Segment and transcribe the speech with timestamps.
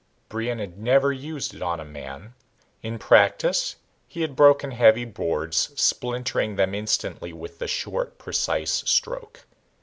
[0.29, 2.33] Brion had never used it on a man.
[2.81, 3.75] In practice
[4.07, 9.45] he had broken heavy boards, splintering them instantly with the short, precise stroke.